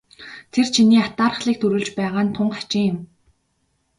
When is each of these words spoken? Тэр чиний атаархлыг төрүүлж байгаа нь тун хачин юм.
Тэр 0.53 0.67
чиний 0.75 1.01
атаархлыг 1.07 1.57
төрүүлж 1.59 1.89
байгаа 1.99 2.23
нь 2.25 2.33
тун 2.35 2.49
хачин 2.55 2.83
юм. 2.91 2.99